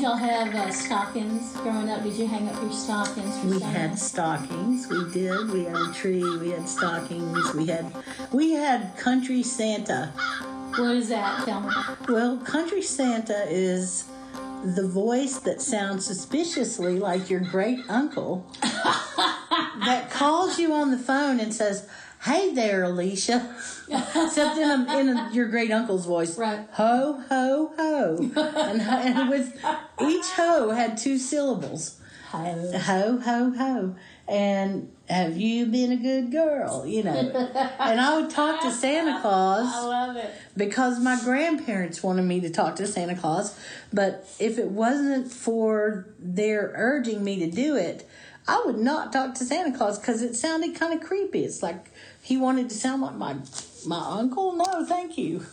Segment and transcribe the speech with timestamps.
[0.00, 2.02] Did y'all have uh, stockings growing up?
[2.02, 3.78] Did you hang up your stockings for We Santa?
[3.78, 4.88] had stockings.
[4.88, 5.50] We did.
[5.50, 6.24] We had a tree.
[6.38, 7.52] We had stockings.
[7.52, 7.92] We had
[8.32, 10.06] we had country Santa.
[10.76, 11.44] What is that?
[11.44, 11.70] Tell me.
[12.08, 14.06] Well, country Santa is
[14.64, 21.40] the voice that sounds suspiciously like your great uncle that calls you on the phone
[21.40, 21.86] and says,
[22.22, 23.54] "Hey there, Alicia,"
[23.88, 26.36] except in, a, in a, your great uncle's voice.
[26.36, 26.66] Right.
[26.72, 29.56] Ho ho ho, and, and with
[30.02, 32.00] each ho had two syllables.
[32.30, 32.52] Hi.
[32.52, 33.96] ho ho ho
[34.28, 37.10] and have you been a good girl you know
[37.80, 39.66] and i would talk to santa Claus.
[39.74, 40.30] I love it.
[40.56, 43.58] because my grandparents wanted me to talk to santa claus
[43.92, 48.08] but if it wasn't for their urging me to do it
[48.48, 51.44] i would not talk to santa claus because it sounded kind of creepy.
[51.44, 51.90] It's like
[52.22, 53.36] he wanted to sound like my
[53.86, 54.52] my uncle?
[54.54, 55.44] No thank you.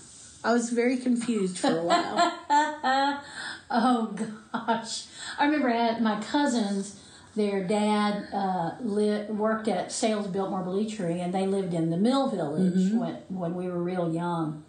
[0.44, 3.22] I was very confused for a while.
[3.70, 4.16] Oh
[4.54, 5.06] gosh,
[5.38, 7.02] I remember at my cousins.
[7.36, 12.30] Their dad uh, lit, worked at Sayles Biltmore Bleachery, and they lived in the Mill
[12.30, 14.64] Village when when we were real young.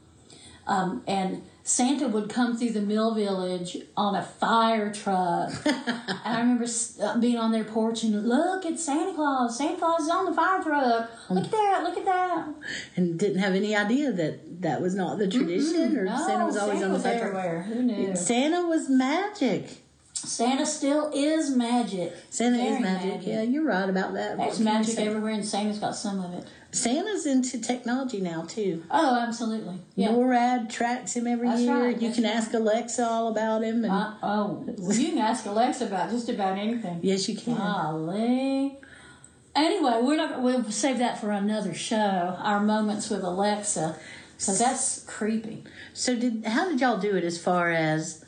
[0.66, 5.52] Um, and Santa would come through the Mill Village on a fire truck.
[5.66, 6.64] and I remember
[7.02, 9.58] uh, being on their porch and look, at Santa Claus.
[9.58, 11.11] Santa Claus is on the fire truck.
[11.29, 11.83] Look at that.
[11.84, 12.48] Look at that.
[12.96, 16.56] and didn't have any idea that that was not the tradition or No, Santa was
[16.56, 17.34] always Santa on the fire truck.
[17.34, 17.62] everywhere.
[17.64, 18.17] Who knew?
[18.17, 19.83] Santa was magic.
[20.28, 22.14] Santa still is magic.
[22.30, 23.27] Santa Very is magic.
[23.27, 24.36] Yeah, you're right about that.
[24.36, 26.44] There's magic everywhere, and Santa's got some of it.
[26.70, 28.84] Santa's into technology now too.
[28.90, 29.78] Oh, absolutely.
[29.96, 30.08] Yeah.
[30.11, 31.83] NORAD tracks him every That's year.
[31.83, 32.34] right, You that's can right.
[32.36, 36.28] ask Alexa all about him, and Uh, oh, well, you can ask Alexa about just
[36.28, 37.00] about anything.
[37.02, 37.56] yes, you can.
[37.56, 38.77] Golly.
[39.56, 40.42] Anyway, we're not.
[40.42, 42.36] We'll save that for another show.
[42.38, 43.96] Our moments with Alexa,
[44.36, 45.64] because that's creepy.
[45.94, 48.24] So, did how did y'all do it as far as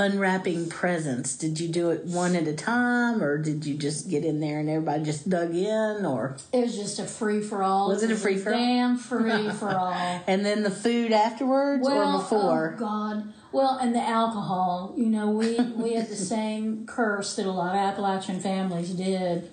[0.00, 1.36] unwrapping presents?
[1.36, 4.58] Did you do it one at a time, or did you just get in there
[4.58, 7.88] and everybody just dug in, or It was just a free for all.
[7.88, 8.58] Was it a free-for-all?
[8.58, 9.92] Damn free for all.
[10.26, 12.74] and then the food afterwards or before?
[12.76, 13.32] Oh God.
[13.52, 14.94] Well, and the alcohol.
[14.96, 19.50] You know, we we had the same curse that a lot of Appalachian families did.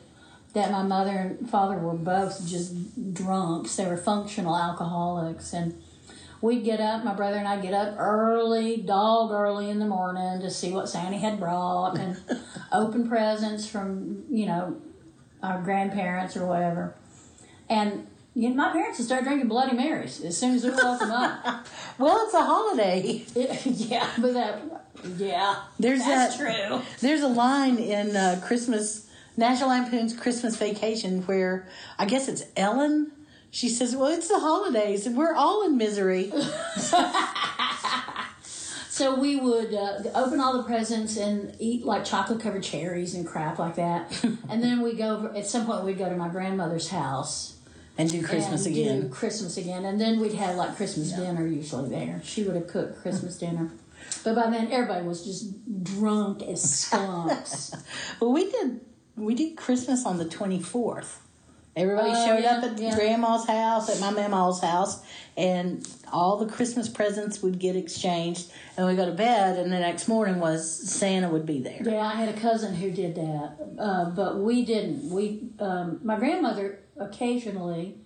[0.54, 3.76] That my mother and father were both just drunks.
[3.76, 5.82] They were functional alcoholics, and
[6.42, 7.04] we'd get up.
[7.04, 10.90] My brother and I get up early, dog early in the morning to see what
[10.90, 12.18] Santa had brought and
[12.72, 14.82] open presents from you know
[15.44, 16.96] our grandparents or whatever.
[17.70, 21.00] And you know, my parents would start drinking Bloody Marys as soon as we woke
[21.00, 21.66] them up.
[22.00, 23.26] Well, it's a holiday.
[23.66, 24.62] yeah, but that,
[25.18, 26.68] yeah, There's that's that.
[26.70, 26.82] true.
[27.00, 31.68] There's a line in uh, Christmas National Lampoon's Christmas Vacation where
[31.98, 33.12] I guess it's Ellen.
[33.52, 36.32] She says, "Well, it's the holidays and we're all in misery."
[38.98, 43.28] So we would uh, open all the presents and eat like chocolate covered cherries and
[43.28, 44.12] crap like that,
[44.50, 45.18] and then we go.
[45.18, 47.60] Over, at some point, we'd go to my grandmother's house
[47.96, 49.02] and do Christmas and again.
[49.02, 52.22] Do Christmas again, and then we'd have like Christmas dinner usually there.
[52.24, 53.70] She would have cooked Christmas dinner,
[54.24, 57.76] but by then everybody was just drunk as skunks.
[58.20, 58.82] Well, we did
[59.16, 61.18] we did Christmas on the 24th.
[61.78, 62.96] Everybody Oh, showed yeah, up at yeah.
[62.96, 65.00] grandma's house, at my mama's house,
[65.38, 69.78] and all the Christmas presents would get exchanged, and we go to bed, and the
[69.78, 71.80] next morning was Santa would be there.
[71.84, 75.12] Yeah, I had a cousin who did that, uh, but we didn't.
[75.12, 77.98] We, um, my grandmother, occasionally,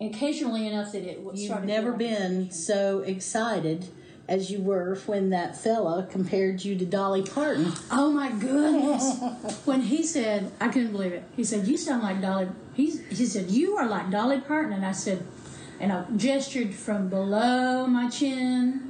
[0.00, 1.40] occasionally enough that it was.
[1.40, 3.86] You've never been so excited
[4.30, 7.72] as you were when that fella compared you to Dolly Parton.
[7.90, 9.18] Oh my goodness!
[9.64, 11.24] when he said, I couldn't believe it.
[11.36, 14.86] He said, "You sound like Dolly." He's, he said, "You are like Dolly Parton," and
[14.86, 15.26] I said,
[15.80, 18.89] and I gestured from below my chin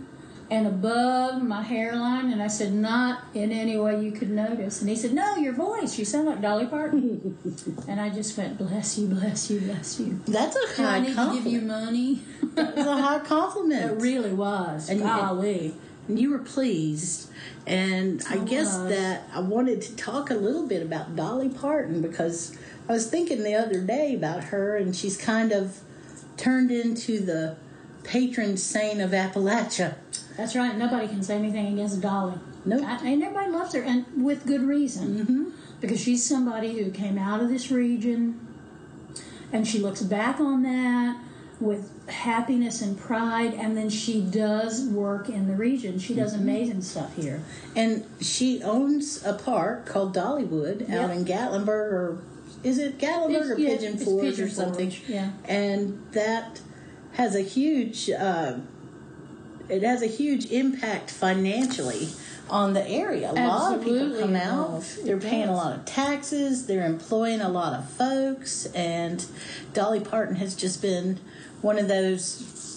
[0.51, 4.91] and above my hairline, and I said, "Not in any way you could notice." And
[4.91, 5.99] he said, "No, your voice.
[5.99, 7.37] You sound like Dolly Parton."
[7.89, 11.01] and I just went, "Bless you, bless you, bless you." That's a Do I high
[11.01, 11.67] need to give you compliment.
[11.67, 12.23] money?
[12.55, 13.93] That's a high compliment.
[13.93, 14.89] It really was.
[14.89, 15.75] And- Golly.
[16.09, 17.31] And you were pleased.
[17.69, 18.89] And I guess was.
[18.89, 22.57] that I wanted to talk a little bit about Dolly Parton because
[22.89, 25.79] I was thinking the other day about her and she's kind of
[26.37, 27.57] turned into the
[28.03, 29.95] patron saint of Appalachia.
[30.41, 30.75] That's right.
[30.75, 32.33] Nobody can say anything against Dolly.
[32.65, 32.83] Nope.
[32.87, 35.19] I- and everybody loves her, and with good reason.
[35.19, 35.51] Mm-hmm.
[35.83, 38.41] Because she's somebody who came out of this region,
[39.53, 41.19] and she looks back on that
[41.61, 45.99] with happiness and pride, and then she does work in the region.
[45.99, 46.43] She does Mm-hmm.
[46.43, 47.43] amazing stuff here.
[47.77, 51.17] And she owns a park called Dollywood out Yep.
[51.17, 52.19] in Gatlinburg, or
[52.65, 54.91] is it Gatlinburg It's- or yeah, Pigeon Forge Pigeon or something?
[54.91, 55.31] Forge, yeah.
[55.47, 56.61] And that
[57.13, 58.55] has a huge, uh,
[59.71, 62.09] it has a huge impact financially
[62.49, 63.31] on the area.
[63.31, 64.83] A lot of people come out.
[65.05, 66.67] They're paying a lot of taxes.
[66.67, 69.25] They're employing a lot of folks, and
[69.73, 71.21] Dolly Parton has just been
[71.63, 72.23] one of those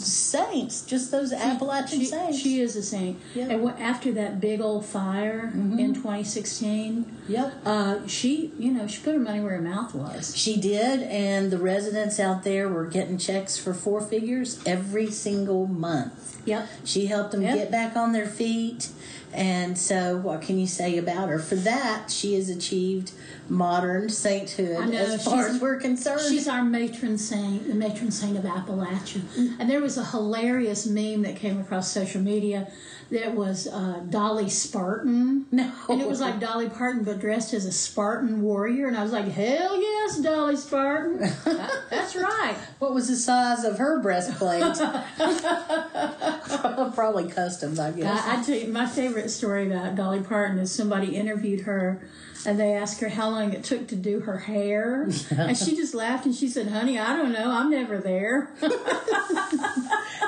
[0.04, 2.40] saints, just those Appalachian she, saints.
[2.40, 3.20] She is a saint.
[3.34, 3.50] Yeah.
[3.50, 7.54] And after that big old fire in 2016, yep.
[7.66, 10.36] uh, she, you know, she put her money where her mouth was.
[10.36, 15.68] She did, and the residents out there were getting checks for four figures every single
[15.68, 16.42] month.
[16.46, 16.68] Yep.
[16.84, 17.56] She helped them Yep.
[17.56, 18.90] get back on their feet,
[19.34, 21.40] and so what can you say about her?
[21.40, 23.12] For that, she has achieved
[23.50, 26.22] modern sainthood know, as far as we're concerned.
[26.22, 29.22] She's our matron saint, the matron saint of Appalachia.
[29.22, 29.60] Mm.
[29.60, 32.72] And there was a hilarious meme that came across social media
[33.12, 35.46] that was uh, Dolly Spartan.
[35.54, 35.72] No.
[35.88, 38.88] And it was like Dolly Parton, but dressed as a Spartan warrior.
[38.88, 41.20] And I was like, hell yes, Dolly Spartan.
[41.92, 42.56] That's right.
[42.80, 44.64] what was the size of her breastplate?
[46.96, 48.26] Probably customs, I guess.
[48.26, 52.02] I, I tell you, my favorite story about Dolly Parton is somebody interviewed her
[52.46, 55.10] and they asked her how long it took to do her hair.
[55.32, 57.52] and she just laughed and she said, honey, I don't know.
[57.52, 58.50] I'm never there.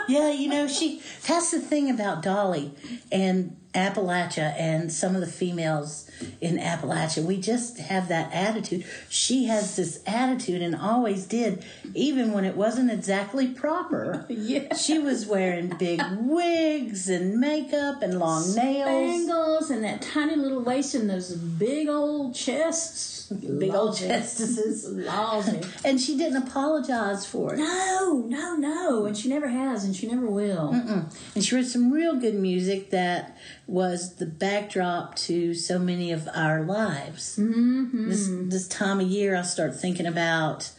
[0.07, 2.71] Yeah, you know, she that's the thing about Dolly
[3.11, 6.09] and Appalachia and some of the females
[6.41, 7.23] in Appalachia.
[7.23, 8.85] We just have that attitude.
[9.09, 11.63] She has this attitude and always did,
[11.93, 14.25] even when it wasn't exactly proper.
[14.29, 14.73] yeah.
[14.75, 18.87] She was wearing big wigs and makeup and long nails.
[18.87, 23.13] Bangles and that tiny little waist and those big old chests.
[23.31, 24.07] Big old Lousy.
[24.07, 24.87] chestesses.
[24.91, 25.59] Lousy.
[25.83, 27.57] And she didn't apologize for it.
[27.57, 29.05] No, no, no.
[29.05, 30.69] And she never has and she never will.
[31.33, 33.35] And she wrote some real good music that
[33.67, 37.37] was the backdrop to so many of our lives.
[37.37, 38.09] Mm-hmm.
[38.09, 40.71] This this time of year, I start thinking about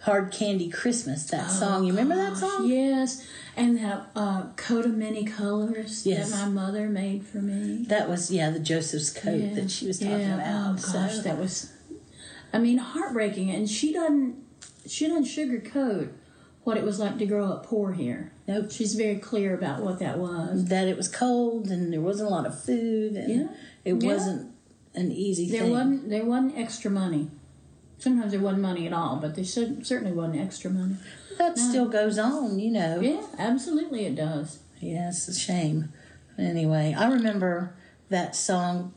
[0.00, 2.66] "Hard Candy Christmas." That song, you remember that song?
[2.66, 3.26] Yes.
[3.56, 6.30] And that uh, coat of many colors Yes.
[6.30, 7.84] that my mother made for me.
[7.88, 10.34] That was yeah, the Joseph's coat Yeah, that she was talking yeah.
[10.34, 10.78] about.
[10.80, 11.22] Oh gosh, so.
[11.22, 11.72] that was,
[12.52, 13.50] I mean, heartbreaking.
[13.50, 14.42] And she doesn't,
[14.88, 16.10] she doesn't sugarcoat
[16.64, 18.32] what it was like to grow up poor here.
[18.48, 18.70] Nope.
[18.70, 20.64] She's very clear about what that was.
[20.66, 23.48] that it was cold and there wasn't a lot of food and Yeah.
[23.84, 24.12] it Yeah.
[24.14, 24.50] wasn't
[24.94, 25.70] an easy There thing.
[25.72, 27.30] wasn't, there wasn't extra money.
[27.98, 30.96] Sometimes there wasn't money at all, but there certainly wasn't extra money.
[31.38, 33.00] that still goes on, you know.
[33.00, 34.60] Yeah, absolutely, it does.
[34.80, 35.92] Yeah, it's a shame.
[36.38, 37.74] Anyway, I remember
[38.08, 38.92] that song,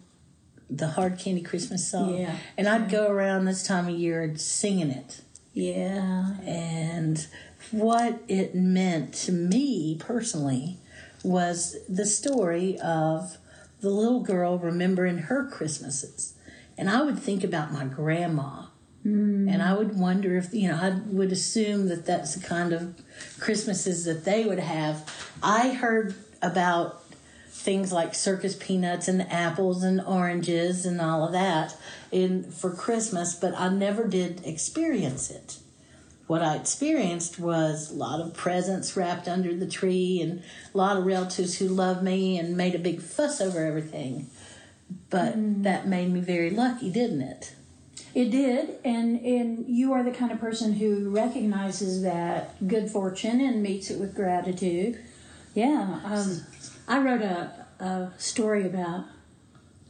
[0.69, 2.15] the Hard Candy Christmas song.
[2.17, 2.35] Yeah.
[2.57, 5.21] And I'd go around this time of year singing it.
[5.53, 7.25] Yeah, And
[7.71, 10.77] what it meant to me personally
[11.23, 13.37] was the story of
[13.81, 16.33] the little girl remembering her Christmases.
[16.77, 18.65] And I would think about my grandma.
[19.06, 19.51] Mm.
[19.51, 23.01] And I would wonder if, you know, I would assume that that's the kind of
[23.39, 25.09] Christmases that they would have.
[25.42, 27.03] I heard about
[27.49, 31.75] things like circus peanuts and apples and oranges and all of that
[32.11, 35.57] in for Christmas, but I never did experience it.
[36.27, 40.43] What I experienced was a lot of presents wrapped under the tree and
[40.73, 44.29] a lot of relatives who loved me and made a big fuss over everything.
[45.09, 47.53] But that made me very lucky, didn't it?
[48.17, 53.39] it did, and and you are the kind of person who recognizes that good fortune
[53.41, 54.99] and meets it with gratitude.
[55.53, 56.41] Yeah, um,
[56.87, 59.05] I wrote a, a story about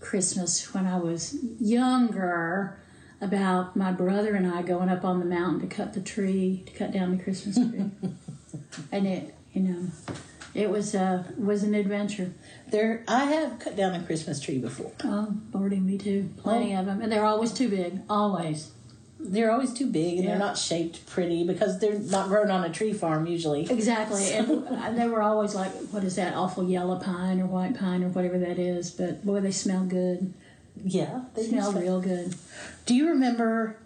[0.02, 2.78] Christmas when I was younger
[3.22, 6.74] about my brother and I going up on the mountain to cut the tree, to
[6.74, 7.86] cut down the Christmas tree.
[8.92, 9.88] and it, you know,
[10.54, 12.32] it was uh, was an adventure.
[12.70, 14.92] There, I have cut down a Christmas tree before.
[15.04, 16.30] Oh, Lordy, me too.
[16.38, 18.02] Plenty of them, and they're always too big.
[18.10, 18.72] Always.
[19.20, 20.30] They're always too big and Yeah.
[20.32, 23.64] they're not shaped pretty because they're not grown on a tree farm usually.
[23.70, 28.04] Exactly, and they were always like, what is that awful yellow pine or white pine
[28.04, 28.92] or whatever that is?
[28.92, 30.34] But boy, they smell good.
[30.84, 32.36] Yeah, They smell real good.
[32.86, 33.78] Do you remember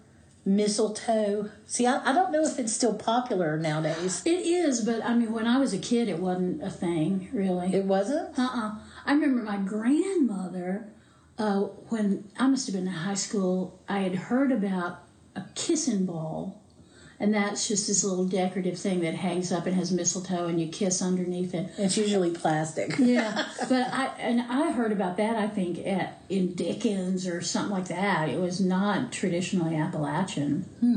[0.44, 1.50] mistletoe?
[1.66, 4.22] See, I, I don't know if it's still popular nowadays.
[4.24, 7.74] It is, but I mean, when I was a kid, it wasn't a thing really.
[7.74, 8.38] It wasn't.
[8.38, 10.88] Uh uh I remember my grandmother,
[11.38, 15.02] uh, when I must have been in high school, I had heard about
[15.34, 16.61] a kissing ball.
[17.22, 20.66] And that's just this little decorative thing that hangs up and has mistletoe, and you
[20.66, 21.70] kiss underneath it.
[21.78, 22.98] It's usually plastic.
[23.12, 25.36] Yeah, but I and I heard about that.
[25.36, 28.28] I think at in Dickens or something like that.
[28.28, 30.62] It was not traditionally Appalachian.
[30.80, 30.96] Hmm.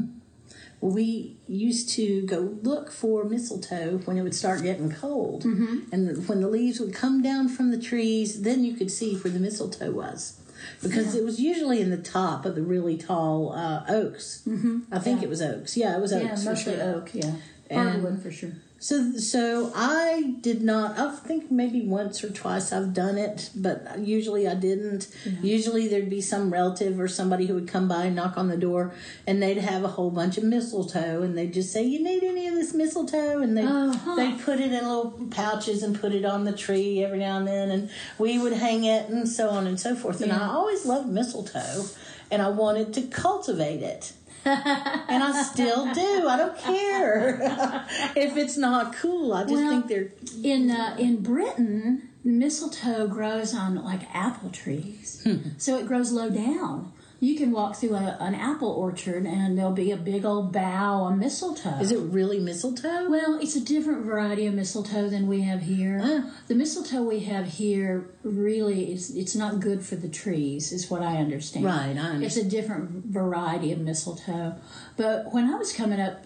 [0.82, 5.44] we used to go look for mistletoe when it would start getting cold.
[5.44, 5.78] Mm-hmm.
[5.92, 9.32] And when the leaves would come down from the trees, then you could see where
[9.32, 10.40] the mistletoe was.
[10.82, 14.44] Because it was usually in the top of the really tall uh, oaks.
[14.48, 14.80] Mm-hmm.
[14.92, 15.28] I think Yeah.
[15.28, 15.78] it was oaks.
[15.78, 16.24] Yeah, it was oaks.
[16.24, 16.84] Yeah, for mostly sure.
[16.96, 17.12] oak.
[17.14, 17.32] Yeah,
[17.72, 18.52] hardwood for sure.
[18.86, 21.00] So, so I did not.
[21.00, 25.08] I think maybe once or twice I've done it, but usually I didn't.
[25.42, 28.58] Usually there'd be some relative or somebody who would come by and knock on the
[28.58, 28.94] door,
[29.26, 32.46] and they'd have a whole bunch of mistletoe, and they'd just say, "You need any
[32.48, 34.16] of this mistletoe?" And they Uh-huh.
[34.18, 37.48] they'd put it in little pouches and put it on the tree every now and
[37.48, 37.90] then, and
[38.20, 40.22] we would hang it and so on and so forth.
[40.22, 41.86] And I always loved mistletoe,
[42.32, 44.14] and I wanted to cultivate it.
[44.46, 46.28] and I still do.
[46.28, 47.40] I don't care
[48.16, 49.34] if it's not cool.
[49.34, 50.12] I just Well, think they're
[50.44, 55.28] In uh, in Britain, mistletoe grows on like apple trees,
[55.58, 56.92] so it grows low down.
[57.26, 61.08] You can walk through a, an apple orchard, and there'll be a big old bough
[61.08, 61.80] of mistletoe.
[61.80, 63.10] Is it really mistletoe?
[63.10, 66.32] Well, it's a different variety of mistletoe than we have here.
[66.48, 71.02] The mistletoe we have here really is it's not good for the trees, is what
[71.02, 71.66] I understand.
[71.66, 72.24] Right, I understand.
[72.26, 74.58] It's a different variety of mistletoe.
[74.96, 76.26] But when I was coming up,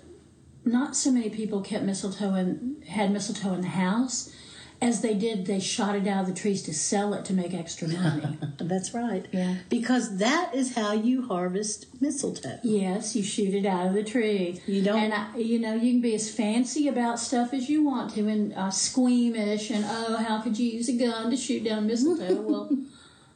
[0.65, 4.34] not so many people kept mistletoe and had mistletoe in the house.
[4.81, 7.53] As they did, they shot it out of the trees to sell it to make
[7.53, 8.38] extra money.
[8.57, 9.25] That's right.
[9.33, 9.55] Yeah.
[9.69, 12.59] Because that is how you harvest mistletoe.
[12.63, 14.62] Yes, you shoot it out of the tree.
[14.67, 17.83] You don't- and I, you know you can be as fancy about stuff as you
[17.83, 21.65] want to, and uh, squeamish, and oh, how could you use a gun to shoot
[21.65, 22.41] down mistletoe?
[22.41, 22.69] well,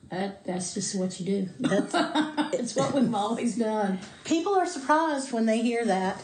[0.10, 1.50] that, that's just what you do.
[1.60, 1.94] That's
[2.54, 4.00] it's what we've always done.
[4.24, 6.22] people are surprised when they hear that.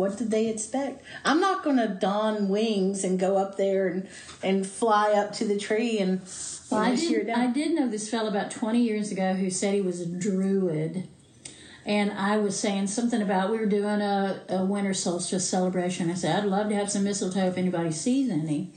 [0.00, 1.04] What did they expect?
[1.26, 4.08] I'm not going to don wings and go up there and,
[4.42, 6.22] and fly up to the tree and,
[6.70, 9.82] Well, I did, I did know this fellow about 20 years ago who said he
[9.82, 11.06] was a druid.
[11.84, 16.10] And I was saying something about we were doing a, a winter solstice celebration.
[16.10, 18.70] I said, I'd love to have some mistletoe if anybody sees any.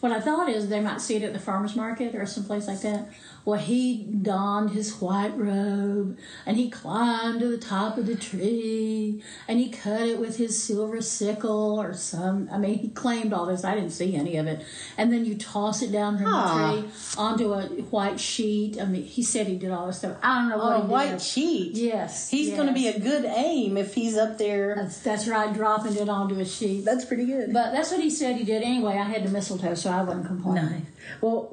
[0.00, 2.82] What I thought is they might see it at the farmer's market or someplace like
[2.82, 3.08] that.
[3.46, 9.22] Well, he donned his white robe and he climbed to the top of the tree
[9.46, 12.48] and he cut it with his silver sickle or some.
[12.50, 13.62] I mean, he claimed all this.
[13.62, 14.64] I didn't see any of it.
[14.98, 16.72] And then you toss it down from the ah.
[16.72, 18.80] tree onto a white sheet.
[18.80, 20.16] I mean, he said he did all this stuff.
[20.24, 21.22] I don't know what On a he white did.
[21.22, 21.76] sheet.
[21.76, 24.74] Yes, He's going to be a good aim if he's up there.
[24.74, 26.84] That's, that's right, dropping it onto a sheet.
[26.84, 27.52] That's pretty good.
[27.52, 28.94] But that's what he said he did anyway.
[28.94, 30.64] I had the mistletoe, so I wasn't complaining.
[30.64, 30.82] Nice.
[31.20, 31.52] Well,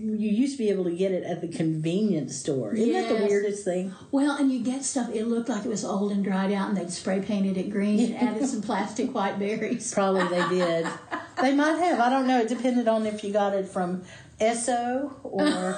[0.00, 2.74] you used to be able to get it at the convenience store.
[2.74, 3.94] Isn't that the weirdest thing?
[4.10, 6.76] Well, and you get stuff, it looked like it was old and dried out, and
[6.76, 9.92] they'd spray painted it green and added some plastic white berries.
[9.92, 10.86] Probably they did.
[11.42, 12.00] they might have.
[12.00, 12.40] I don't know.
[12.40, 14.02] It depended on if you got it from
[14.40, 15.74] Esso or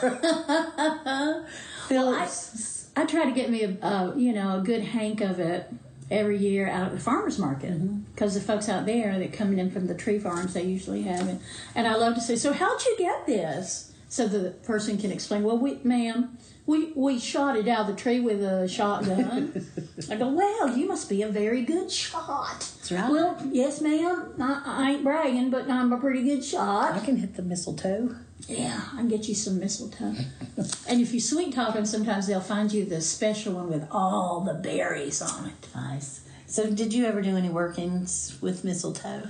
[1.88, 2.90] Phillips.
[2.94, 5.68] I try to get me a, a you know a good hank of it
[6.10, 8.00] every year out at the farmers market mm-hmm.
[8.12, 11.26] because the folks out there that coming in from the tree farms they usually have
[11.26, 11.38] it,
[11.74, 13.91] and I love to say, so how'd you get this?
[14.12, 15.42] So the person can explain.
[15.42, 19.66] Well, we, ma'am, we we shot it out of the tree with a shotgun.
[20.10, 22.58] I go, well, you must be a very good shot.
[22.58, 23.10] That's right.
[23.10, 24.34] Well, yes, ma'am.
[24.38, 26.92] I, I ain't bragging, but I'm a pretty good shot.
[26.92, 28.14] I can hit the mistletoe.
[28.46, 30.14] Yeah, I can get you some mistletoe.
[30.86, 34.40] and if you sweet talk them, sometimes they'll find you the special one with all
[34.40, 35.68] the berries on it.
[35.74, 36.20] Nice.
[36.46, 39.22] So, did you ever do any workings with mistletoe?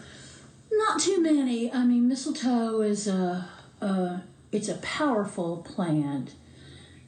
[0.72, 1.72] Not too many.
[1.72, 3.46] I mean, mistletoe is a,
[3.80, 4.11] a
[4.52, 6.34] it's a powerful plant,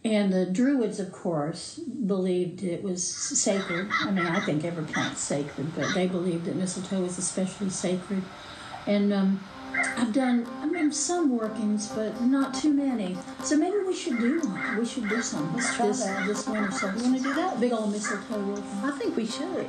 [0.04, 3.88] and the Druids, of course, believed it was sacred.
[4.02, 8.22] I mean, I think every plant's sacred, but they believed that mistletoe was especially sacred.
[8.86, 9.40] And um,
[9.96, 13.16] I've done, I mean, some workings, but not too many.
[13.42, 14.76] So maybe we should do one.
[14.78, 15.54] We should do some.
[15.54, 16.26] Let's try this, that.
[16.26, 16.70] this winter.
[16.70, 17.58] So you want to do that?
[17.60, 18.64] Big old mistletoe working.
[18.82, 19.68] I think we should.